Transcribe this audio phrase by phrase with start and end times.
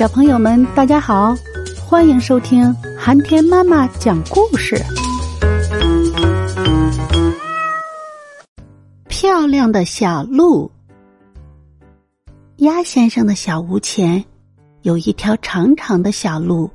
[0.00, 1.36] 小朋友们，大家好，
[1.86, 4.82] 欢迎收听寒天妈妈讲故事。
[9.08, 10.72] 漂亮的小鹿，
[12.56, 14.24] 鸭先生的小屋前
[14.80, 16.70] 有一条长长的小路，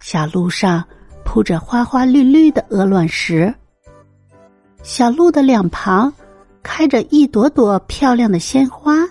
[0.00, 0.84] 小路上
[1.24, 3.54] 铺着花花绿绿的鹅卵石。
[4.82, 6.12] 小路的两旁
[6.62, 9.08] 开着一朵朵漂亮的鲜花。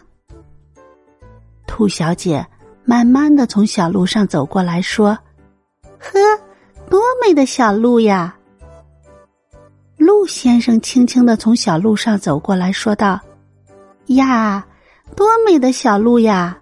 [1.66, 2.46] 兔小姐。
[2.88, 5.18] 慢慢的从小路上走过来说
[5.97, 6.19] ：“呵，
[6.87, 8.37] 多美的小路呀！”
[9.97, 13.19] 鹿先生轻轻的从小路上走过来说道
[14.13, 14.63] ：“呀，
[15.15, 16.60] 多美的小路呀！”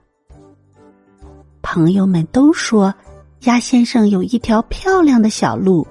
[1.62, 2.94] 朋友们都说
[3.42, 5.86] 鸭先生有一条漂亮的小路，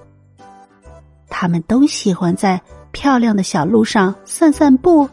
[1.28, 2.58] 他们都喜欢在
[2.90, 5.06] 漂亮的小路上散散步、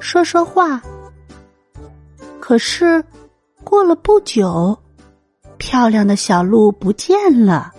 [0.00, 0.82] 说说话。
[2.38, 3.02] 可是。
[3.66, 4.78] 过了不久，
[5.58, 7.72] 漂亮的小路不见了，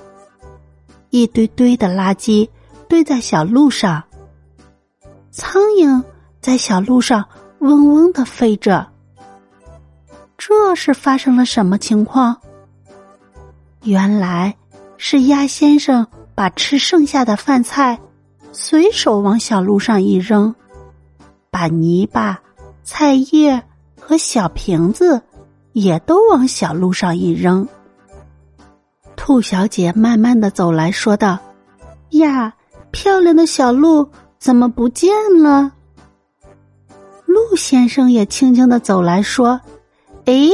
[1.11, 2.49] 一堆堆的垃圾
[2.89, 4.03] 堆在小路上，
[5.31, 6.03] 苍蝇
[6.41, 7.23] 在小路上
[7.59, 8.85] 嗡嗡的飞着。
[10.37, 12.35] 这是发生了什么情况？
[13.83, 14.57] 原来
[14.97, 17.97] 是鸭先生把吃剩下的饭菜
[18.51, 20.53] 随手往小路上一扔，
[21.49, 22.41] 把泥巴、
[22.83, 23.63] 菜叶
[23.97, 25.21] 和小瓶子。
[25.77, 27.67] 也都往小路上一扔。
[29.15, 31.37] 兔小姐慢慢的走来说道
[32.17, 32.51] ：“呀，
[32.89, 35.71] 漂亮的小鹿怎么不见了？”
[37.27, 39.61] 鹿先生也轻轻的走来说
[40.25, 40.49] ：“哎，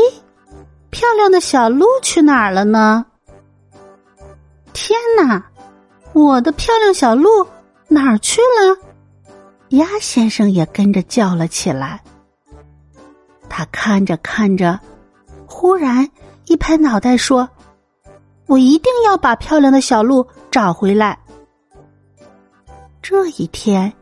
[0.90, 3.06] 漂亮的小鹿去哪儿了呢？”
[4.74, 5.42] 天哪，
[6.12, 7.30] 我的漂亮小鹿
[7.88, 8.78] 哪儿去了？
[9.70, 12.04] 鸭先生也跟着叫了起来。
[13.48, 14.78] 他看着看着。
[15.54, 16.10] 忽然
[16.48, 17.48] 一拍脑袋说
[18.48, 21.18] ：“我一定要把漂亮的小鹿找回来。”
[23.04, 23.94] 这一天，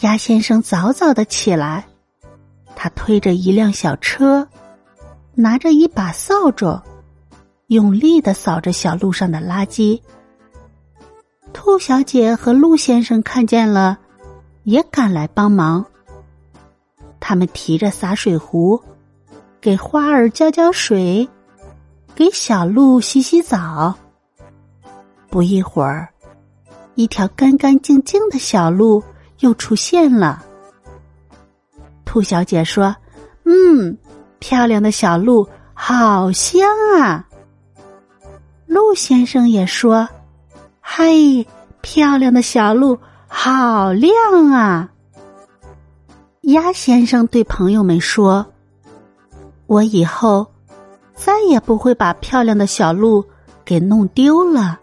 [0.00, 1.86] 鸭先生早早的起来，
[2.74, 4.48] 他推着一辆小车，
[5.34, 6.80] 拿着一把扫帚，
[7.66, 10.00] 用力的扫着小路上的垃圾。
[11.52, 13.98] 兔小姐和鹿先生看见了，
[14.64, 15.84] 也赶来帮忙。
[17.20, 18.82] 他们提着洒水壶。
[19.60, 21.28] 给花儿浇浇水，
[22.14, 23.94] 给小鹿洗洗澡。
[25.28, 26.08] 不一会儿，
[26.94, 29.02] 一条干干净净的小路
[29.40, 30.42] 又出现了。
[32.06, 32.96] 兔小姐说
[33.44, 33.96] ：“嗯，
[34.38, 36.68] 漂亮的小鹿好香
[36.98, 37.26] 啊。”
[38.66, 40.08] 鹿先生也说
[40.80, 41.04] ：“嗨，
[41.82, 44.10] 漂亮的小鹿好亮
[44.50, 44.90] 啊。”
[46.42, 48.46] 鸭先生对朋友们说。
[49.70, 50.44] 我以后
[51.14, 53.24] 再也不会把漂亮的小鹿
[53.64, 54.76] 给弄丢了。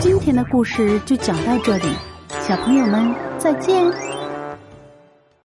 [0.00, 1.86] 今天的故事就讲到这里，
[2.40, 4.13] 小朋友们再见。